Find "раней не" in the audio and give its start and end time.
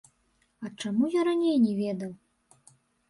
1.29-1.73